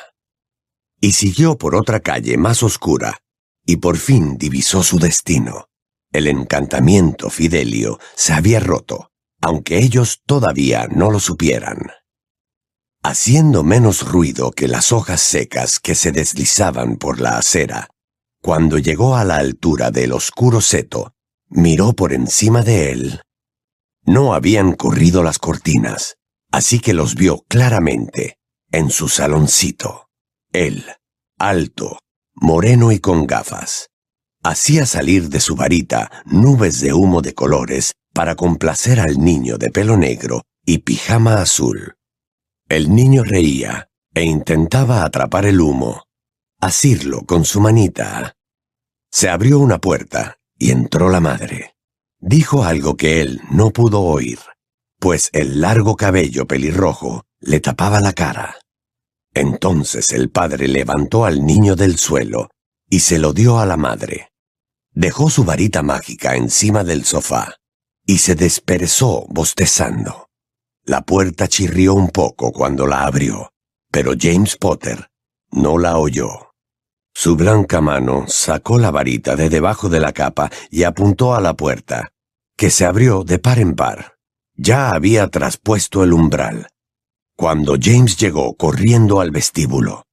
[1.07, 3.19] Y siguió por otra calle más oscura,
[3.65, 5.69] y por fin divisó su destino.
[6.11, 11.93] El encantamiento Fidelio se había roto, aunque ellos todavía no lo supieran.
[13.05, 17.89] Haciendo menos ruido que las hojas secas que se deslizaban por la acera,
[18.43, 21.15] cuando llegó a la altura del oscuro seto,
[21.49, 23.21] miró por encima de él.
[24.03, 26.17] No habían corrido las cortinas,
[26.51, 28.41] así que los vio claramente,
[28.73, 30.06] en su saloncito.
[30.57, 30.87] Él,
[31.39, 31.99] alto,
[32.35, 33.91] moreno y con gafas,
[34.43, 39.71] hacía salir de su varita nubes de humo de colores para complacer al niño de
[39.71, 41.97] pelo negro y pijama azul.
[42.71, 46.05] El niño reía e intentaba atrapar el humo,
[46.59, 48.33] asirlo con su manita.
[49.13, 51.75] Se abrió una puerta y entró la madre.
[52.19, 54.39] Dijo algo que él no pudo oír,
[55.01, 58.57] pues el largo cabello pelirrojo le tapaba la cara.
[59.37, 62.49] Entonces el padre levantó al niño del suelo
[62.89, 64.31] y se lo dio a la madre.
[64.93, 67.55] Dejó su varita mágica encima del sofá
[68.07, 70.31] y se desperezó bostezando.
[70.85, 73.51] La puerta chirrió un poco cuando la abrió,
[73.93, 75.11] pero James Potter
[75.51, 76.55] no la oyó.
[77.13, 81.53] Su blanca mano sacó la varita de debajo de la capa y apuntó a la
[81.53, 82.09] puerta,
[82.57, 84.15] que se abrió de par en par.
[84.55, 86.69] Ya había traspuesto el umbral.
[87.37, 90.05] Cuando James llegó corriendo al vestíbulo.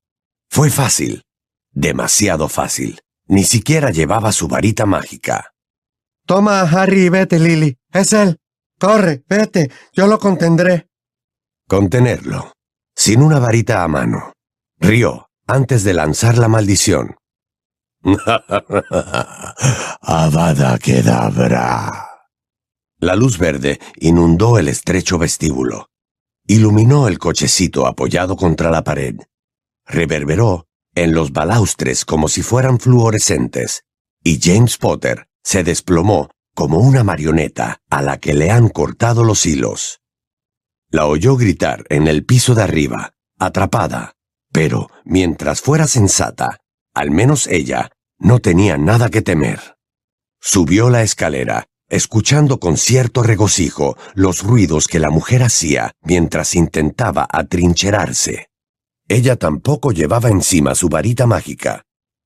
[0.49, 1.23] Fue fácil,
[1.71, 2.99] demasiado fácil.
[3.27, 5.53] Ni siquiera llevaba su varita mágica.
[6.25, 7.77] Toma, Harry, vete, Lily.
[7.91, 8.39] Es él.
[8.77, 9.71] Corre, vete.
[9.93, 10.89] Yo lo contendré.
[11.67, 12.51] Contenerlo.
[12.95, 14.33] Sin una varita a mano.
[14.77, 17.15] Rió antes de lanzar la maldición.
[20.01, 22.09] Avada Kedavra.
[22.99, 25.87] La luz verde inundó el estrecho vestíbulo.
[26.45, 29.15] Iluminó el cochecito apoyado contra la pared.
[29.85, 33.83] Reverberó en los balaustres como si fueran fluorescentes,
[34.23, 39.45] y James Potter se desplomó como una marioneta a la que le han cortado los
[39.45, 40.01] hilos.
[40.89, 44.13] La oyó gritar en el piso de arriba, atrapada,
[44.51, 46.59] pero, mientras fuera sensata,
[46.93, 49.77] al menos ella no tenía nada que temer.
[50.39, 57.27] Subió la escalera escuchando con cierto regocijo los ruidos que la mujer hacía mientras intentaba
[57.31, 58.47] atrincherarse.
[59.07, 61.83] Ella tampoco llevaba encima su varita mágica.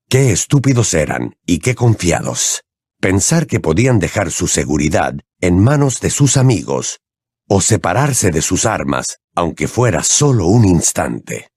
[0.08, 2.62] Qué estúpidos eran y qué confiados.
[2.98, 7.00] Pensar que podían dejar su seguridad en manos de sus amigos
[7.46, 11.48] o separarse de sus armas, aunque fuera solo un instante.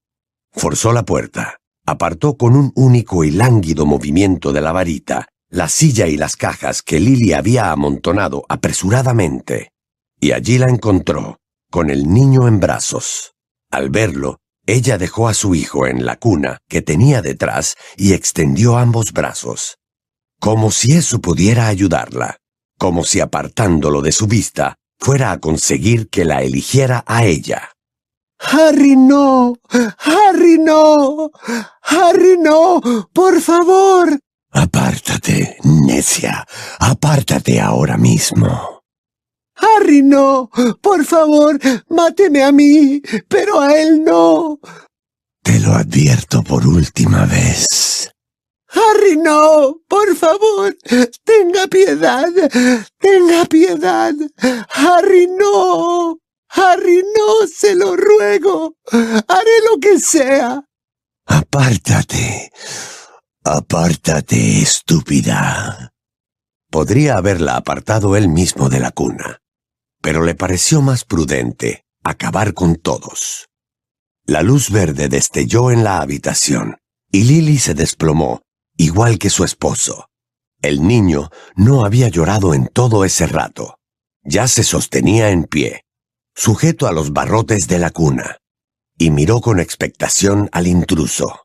[0.51, 6.07] Forzó la puerta, apartó con un único y lánguido movimiento de la varita la silla
[6.07, 9.73] y las cajas que Lily había amontonado apresuradamente,
[10.19, 13.33] y allí la encontró, con el niño en brazos.
[13.69, 18.77] Al verlo, ella dejó a su hijo en la cuna que tenía detrás y extendió
[18.77, 19.77] ambos brazos,
[20.39, 22.37] como si eso pudiera ayudarla,
[22.77, 27.71] como si apartándolo de su vista fuera a conseguir que la eligiera a ella.
[28.39, 29.57] Harry, no.
[29.99, 31.31] Harry, no.
[31.83, 32.81] Harry, no.
[33.13, 34.17] Por favor.
[34.51, 36.45] Apártate, necia.
[36.79, 38.81] Apártate ahora mismo.
[39.55, 40.49] Harry, no.
[40.81, 41.59] Por favor,
[41.89, 44.59] máteme a mí, pero a él no.
[45.43, 48.11] Te lo advierto por última vez.
[48.69, 49.81] Harry, no.
[49.87, 50.75] Por favor,
[51.23, 52.27] tenga piedad.
[52.99, 54.13] Tenga piedad.
[54.73, 56.17] Harry, no.
[56.49, 58.75] Harry, no, se lo ruego.
[58.91, 60.61] Haré lo que sea.
[61.25, 62.51] Apártate.
[63.43, 65.95] Apártate, estúpida.
[66.69, 69.39] Podría haberla apartado él mismo de la cuna,
[69.99, 73.49] pero le pareció más prudente acabar con todos.
[74.27, 76.77] La luz verde destelló en la habitación
[77.11, 78.43] y Lily se desplomó,
[78.77, 80.07] igual que su esposo.
[80.61, 83.79] El niño no había llorado en todo ese rato.
[84.23, 85.85] Ya se sostenía en pie,
[86.35, 88.37] sujeto a los barrotes de la cuna,
[88.99, 91.40] y miró con expectación al intruso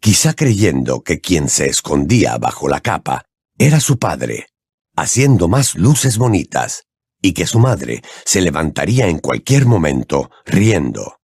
[0.00, 3.24] quizá creyendo que quien se escondía bajo la capa
[3.58, 4.48] era su padre,
[4.96, 6.84] haciendo más luces bonitas,
[7.22, 11.18] y que su madre se levantaría en cualquier momento, riendo.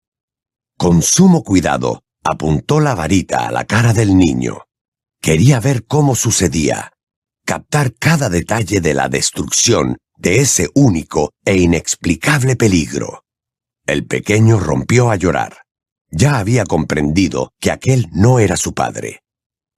[0.77, 4.63] Con sumo cuidado, apuntó la varita a la cara del niño.
[5.21, 6.91] Quería ver cómo sucedía,
[7.45, 13.23] captar cada detalle de la destrucción de ese único e inexplicable peligro.
[13.85, 15.64] El pequeño rompió a llorar.
[16.17, 19.19] Ya había comprendido que aquel no era su padre.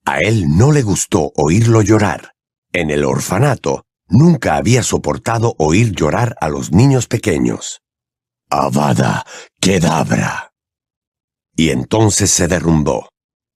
[0.06, 2.34] A él no le gustó oírlo llorar.
[2.72, 7.82] En el orfanato nunca había soportado oír llorar a los niños pequeños.
[8.52, 9.26] Avada
[9.60, 10.52] Kedabra.
[11.56, 13.10] Y entonces se derrumbó.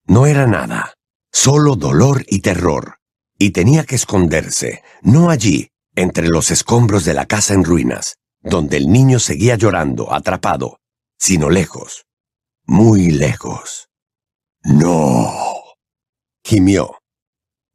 [0.07, 0.95] No era nada,
[1.31, 2.97] solo dolor y terror.
[3.37, 8.77] Y tenía que esconderse, no allí, entre los escombros de la casa en ruinas, donde
[8.77, 10.79] el niño seguía llorando, atrapado,
[11.19, 12.05] sino lejos,
[12.65, 13.89] muy lejos.
[14.63, 15.33] No.
[16.43, 17.01] gimió.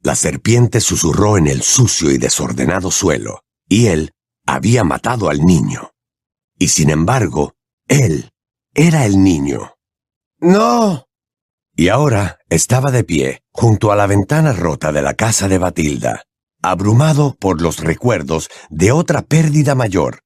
[0.01, 4.13] La serpiente susurró en el sucio y desordenado suelo, y él
[4.47, 5.91] había matado al niño.
[6.59, 7.55] Y sin embargo,
[7.89, 8.31] él
[8.75, 9.75] era el niño.
[10.39, 11.07] No.
[11.75, 16.23] Y ahora estaba de pie, junto a la ventana rota de la casa de Batilda,
[16.63, 20.21] abrumado por los recuerdos de otra pérdida mayor,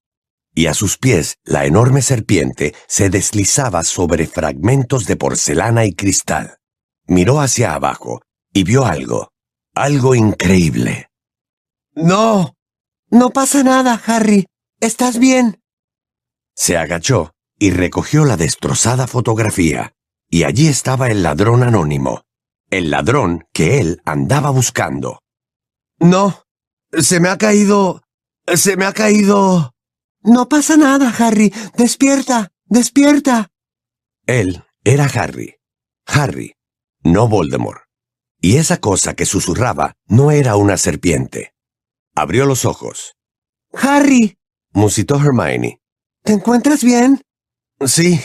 [0.54, 6.58] y a sus pies la enorme serpiente se deslizaba sobre fragmentos de porcelana y cristal.
[7.06, 9.32] Miró hacia abajo y vio algo,
[9.74, 11.10] algo increíble.
[11.94, 12.54] No,
[13.10, 14.46] no pasa nada, Harry.
[14.80, 15.60] ¿Estás bien?
[16.54, 19.92] Se agachó y recogió la destrozada fotografía,
[20.28, 22.22] y allí estaba el ladrón anónimo,
[22.70, 25.20] el ladrón que él andaba buscando.
[25.98, 26.44] No,
[26.92, 28.02] se me ha caído...
[28.54, 29.74] se me ha caído...
[30.22, 31.52] No pasa nada, Harry.
[31.76, 33.50] Despierta, despierta.
[34.26, 35.56] Él era Harry.
[36.06, 36.54] Harry,
[37.02, 37.82] no Voldemort.
[38.40, 41.54] Y esa cosa que susurraba no era una serpiente.
[42.14, 43.16] Abrió los ojos.
[43.72, 44.38] Harry,
[44.72, 45.80] musitó Hermione.
[46.22, 47.22] ¿Te encuentras bien?
[47.86, 48.20] Sí,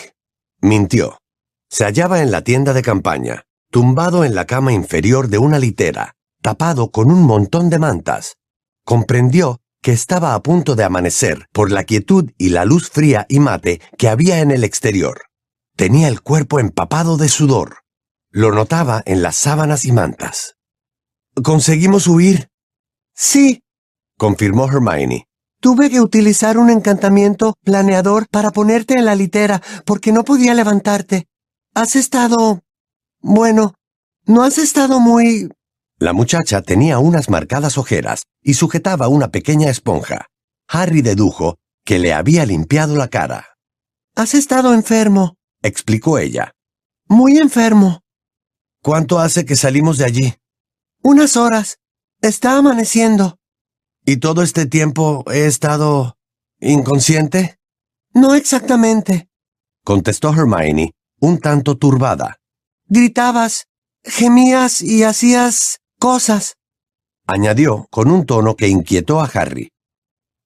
[0.61, 1.19] mintió.
[1.69, 6.15] Se hallaba en la tienda de campaña, tumbado en la cama inferior de una litera,
[6.41, 8.35] tapado con un montón de mantas.
[8.83, 13.39] Comprendió que estaba a punto de amanecer por la quietud y la luz fría y
[13.39, 15.25] mate que había en el exterior.
[15.75, 17.83] Tenía el cuerpo empapado de sudor.
[18.31, 20.55] Lo notaba en las sábanas y mantas.
[21.35, 22.49] ¿Conseguimos huir?
[23.13, 23.61] Sí,
[24.17, 25.27] confirmó Hermione.
[25.61, 31.27] Tuve que utilizar un encantamiento planeador para ponerte en la litera porque no podía levantarte.
[31.75, 32.63] Has estado...
[33.19, 33.75] Bueno,
[34.25, 35.47] no has estado muy...
[35.97, 40.27] La muchacha tenía unas marcadas ojeras y sujetaba una pequeña esponja.
[40.67, 43.57] Harry dedujo que le había limpiado la cara.
[44.15, 46.51] Has estado enfermo, explicó ella.
[47.07, 48.01] Muy enfermo.
[48.81, 50.35] ¿Cuánto hace que salimos de allí?
[51.01, 51.77] Unas horas.
[52.21, 53.37] Está amaneciendo.
[54.05, 56.17] ¿Y todo este tiempo he estado
[56.59, 57.57] inconsciente?
[58.13, 59.29] No exactamente,
[59.83, 62.39] contestó Hermione, un tanto turbada.
[62.87, 63.67] Gritabas,
[64.03, 66.57] gemías y hacías cosas,
[67.25, 69.71] añadió con un tono que inquietó a Harry.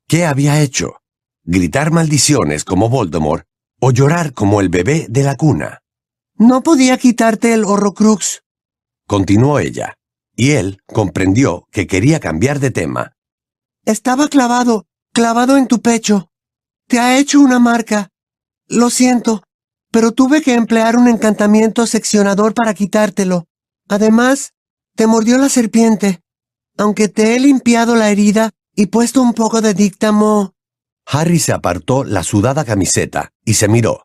[0.08, 1.02] ¿Qué había hecho?
[1.44, 3.44] ¿Gritar maldiciones como Voldemort
[3.82, 5.82] o llorar como el bebé de la cuna?
[6.36, 8.42] No podía quitarte el horrocrux,
[9.06, 9.96] continuó ella,
[10.34, 13.18] y él comprendió que quería cambiar de tema.
[13.84, 16.30] Estaba clavado, clavado en tu pecho.
[16.88, 18.08] Te ha hecho una marca.
[18.70, 19.44] Lo siento,
[19.92, 23.44] pero tuve que emplear un encantamiento seccionador para quitártelo.
[23.90, 24.54] Además,
[25.00, 26.20] te mordió la serpiente.
[26.78, 30.56] Aunque te he limpiado la herida y puesto un poco de díctamo.
[31.06, 34.04] Harry se apartó la sudada camiseta y se miró.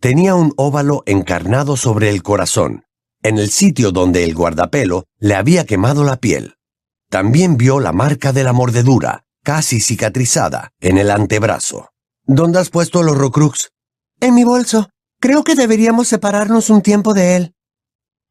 [0.00, 2.84] Tenía un óvalo encarnado sobre el corazón,
[3.24, 6.54] en el sitio donde el guardapelo le había quemado la piel.
[7.10, 11.88] También vio la marca de la mordedura, casi cicatrizada, en el antebrazo.
[12.26, 13.70] ¿Dónde has puesto el horrocrux?
[14.20, 14.88] En mi bolso.
[15.20, 17.54] Creo que deberíamos separarnos un tiempo de él.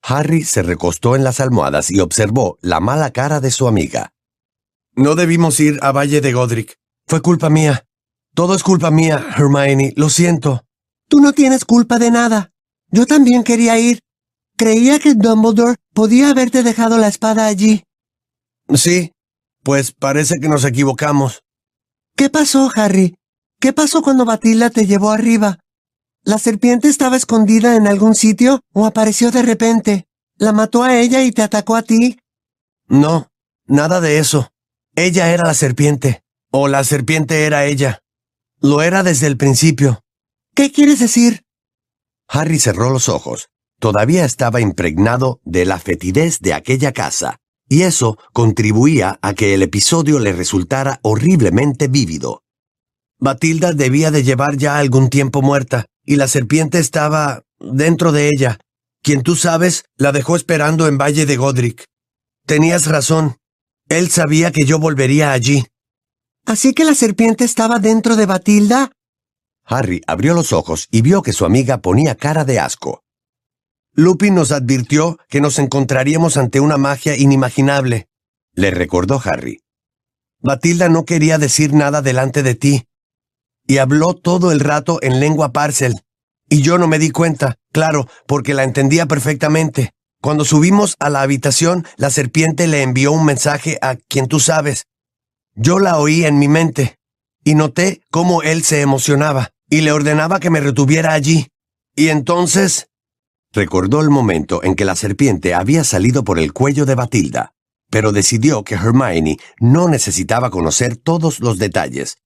[0.02, 4.14] Harry se recostó en las almohadas y observó la mala cara de su amiga.
[4.96, 6.78] No debimos ir a Valle de Godric.
[7.08, 7.86] Fue culpa mía.
[8.34, 9.94] Todo es culpa mía, Hermione.
[9.96, 10.66] Lo siento.
[11.10, 12.52] Tú no tienes culpa de nada.
[12.90, 14.00] Yo también quería ir.
[14.58, 17.84] Creía que Dumbledore podía haberte dejado la espada allí.
[18.74, 19.12] Sí,
[19.64, 21.44] pues parece que nos equivocamos.
[22.16, 23.18] ¿Qué pasó, Harry?
[23.60, 25.60] ¿Qué pasó cuando Batilda te llevó arriba?
[26.28, 30.08] ¿La serpiente estaba escondida en algún sitio o apareció de repente?
[30.36, 32.20] ¿La mató a ella y te atacó a ti?
[32.90, 33.30] No,
[33.66, 34.50] nada de eso.
[34.94, 38.02] Ella era la serpiente, o la serpiente era ella.
[38.60, 40.04] Lo era desde el principio.
[40.54, 41.46] ¿Qué quieres decir?
[42.28, 43.48] Harry cerró los ojos.
[43.80, 47.38] Todavía estaba impregnado de la fetidez de aquella casa,
[47.70, 52.44] y eso contribuía a que el episodio le resultara horriblemente vívido.
[53.18, 58.60] Batilda debía de llevar ya algún tiempo muerta, y la serpiente estaba dentro de ella.
[59.04, 61.86] Quien tú sabes la dejó esperando en Valle de Godric.
[62.48, 63.38] Tenías razón.
[63.90, 65.68] Él sabía que yo volvería allí.
[66.46, 68.92] ¿Así que la serpiente estaba dentro de Batilda?
[69.66, 73.04] Harry abrió los ojos y vio que su amiga ponía cara de asco.
[73.94, 78.08] Lupin nos advirtió que nos encontraríamos ante una magia inimaginable,
[78.54, 79.60] le recordó Harry.
[80.40, 82.87] Batilda no quería decir nada delante de ti,
[83.68, 86.02] y habló todo el rato en lengua parcel.
[86.50, 89.92] Y yo no me di cuenta, claro, porque la entendía perfectamente.
[90.22, 94.86] Cuando subimos a la habitación, la serpiente le envió un mensaje a quien tú sabes.
[95.54, 96.98] Yo la oí en mi mente,
[97.44, 101.48] y noté cómo él se emocionaba, y le ordenaba que me retuviera allí.
[101.96, 102.88] Y entonces...
[103.54, 107.54] Recordó el momento en que la serpiente había salido por el cuello de Batilda,
[107.90, 112.18] pero decidió que Hermione no necesitaba conocer todos los detalles,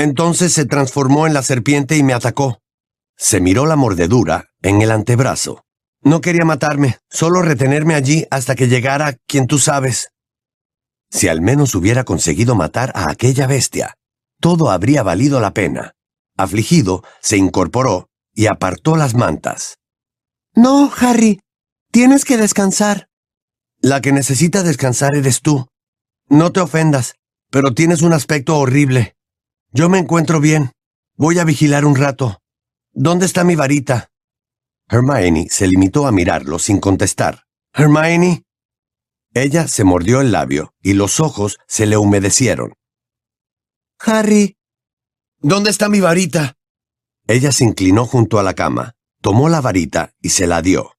[0.00, 2.60] entonces se transformó en la serpiente y me atacó.
[3.16, 5.64] Se miró la mordedura en el antebrazo.
[6.02, 10.12] No quería matarme, solo retenerme allí hasta que llegara quien tú sabes.
[11.10, 13.94] Si al menos hubiera conseguido matar a aquella bestia,
[14.40, 15.94] todo habría valido la pena.
[16.36, 19.76] Afligido, se incorporó y apartó las mantas.
[20.54, 21.40] No, Harry,
[21.92, 23.08] tienes que descansar.
[23.82, 25.66] La que necesita descansar eres tú.
[26.28, 27.16] No te ofendas,
[27.50, 29.16] pero tienes un aspecto horrible.
[29.72, 30.72] Yo me encuentro bien.
[31.16, 32.42] Voy a vigilar un rato.
[32.92, 34.10] ¿Dónde está mi varita?
[34.88, 37.44] Hermione se limitó a mirarlo sin contestar.
[37.72, 38.42] Hermione.
[39.32, 42.72] Ella se mordió el labio y los ojos se le humedecieron.
[44.00, 44.56] Harry.
[45.38, 46.56] ¿Dónde está mi varita?
[47.28, 50.96] Ella se inclinó junto a la cama, tomó la varita y se la dio.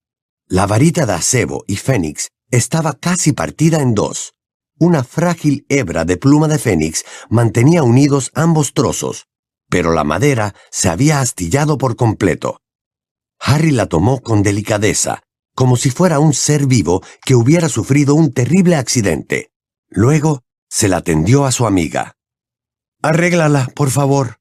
[0.48, 4.34] La varita de acebo y fénix estaba casi partida en dos.
[4.82, 9.28] Una frágil hebra de pluma de fénix mantenía unidos ambos trozos,
[9.70, 12.62] pero la madera se había astillado por completo.
[13.40, 15.22] Harry la tomó con delicadeza,
[15.54, 19.52] como si fuera un ser vivo que hubiera sufrido un terrible accidente.
[19.88, 22.18] Luego se la tendió a su amiga.
[23.04, 24.40] Arréglala, por favor.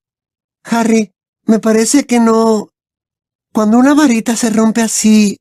[0.65, 1.13] Harry,
[1.45, 2.71] me parece que no...
[3.53, 5.37] Cuando una varita se rompe así...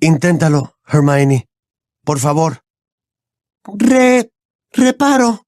[0.00, 1.46] Inténtalo, Hermione.
[2.02, 2.63] Por favor.
[3.66, 4.30] Re...
[4.72, 5.42] reparo.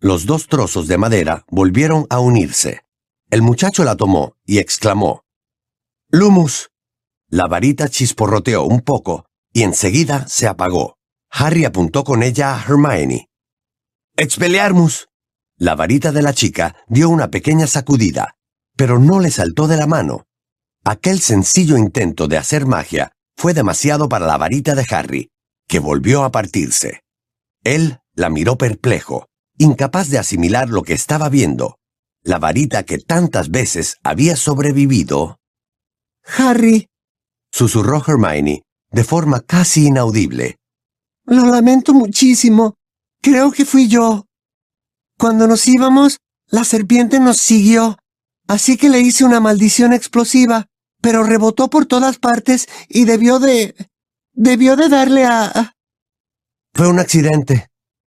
[0.00, 2.82] Los dos trozos de madera volvieron a unirse.
[3.30, 5.24] El muchacho la tomó y exclamó,
[6.14, 6.70] Lumus.
[7.28, 10.96] La varita chisporroteó un poco y enseguida se apagó.
[11.30, 13.28] Harry apuntó con ella a Hermione.
[14.16, 15.08] Expelliarmus.
[15.56, 18.36] La varita de la chica dio una pequeña sacudida,
[18.76, 20.26] pero no le saltó de la mano.
[20.84, 25.30] Aquel sencillo intento de hacer magia fue demasiado para la varita de Harry,
[25.66, 27.03] que volvió a partirse.
[27.64, 29.26] Él la miró perplejo.
[29.56, 31.78] incapaz de asimilar lo que estaba viendo.
[32.22, 35.38] La varita que tantas veces había sobrevivido.
[36.38, 36.88] Harry,
[37.52, 40.56] susurró Hermione, de forma casi inaudible.
[41.24, 42.74] Lo lamento muchísimo.
[43.22, 44.26] Creo que fui yo.
[45.18, 47.96] Cuando nos íbamos, la serpiente nos siguió,
[48.48, 50.66] así que le hice una maldición explosiva,
[51.00, 53.74] pero rebotó por todas partes y debió de...
[54.32, 55.73] debió de darle a...
[56.74, 57.68] Fue un accidente,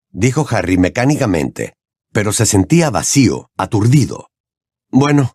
[0.10, 1.76] dijo Harry mecánicamente,
[2.12, 4.30] pero se sentía vacío, aturdido.
[4.90, 5.34] Bueno,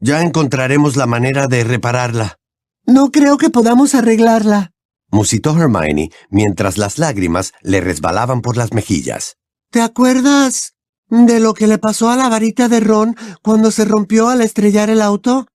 [0.00, 2.36] ya encontraremos la manera de repararla.
[2.84, 4.72] No creo que podamos arreglarla,
[5.10, 9.38] musitó Hermione mientras las lágrimas le resbalaban por las mejillas.
[9.70, 10.74] ¿Te acuerdas
[11.08, 14.90] de lo que le pasó a la varita de Ron cuando se rompió al estrellar
[14.90, 15.46] el auto?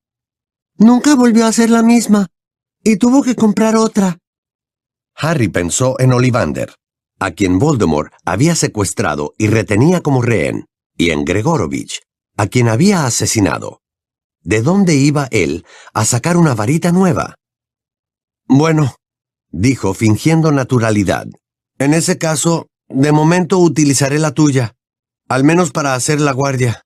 [0.78, 2.30] Nunca volvió a ser la misma,
[2.84, 4.18] y tuvo que comprar otra.
[5.16, 6.74] Harry pensó en Ollivander,
[7.24, 10.66] a quien Voldemort había secuestrado y retenía como rehén,
[10.98, 12.02] y en Gregorovich,
[12.36, 13.82] a quien había asesinado.
[14.42, 17.36] ¿De dónde iba él a sacar una varita nueva?
[18.46, 18.96] Bueno,
[19.52, 21.28] dijo fingiendo naturalidad.
[21.80, 24.76] En ese caso, de momento utilizaré la tuya,
[25.30, 26.82] al menos para hacer la guardia.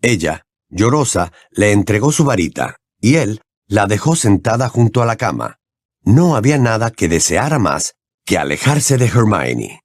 [0.00, 5.60] Ella, llorosa, le entregó su varita, y él la dejó sentada junto a la cama.
[6.02, 7.94] No había nada que deseara más
[8.24, 9.81] que alejarse de Hermione.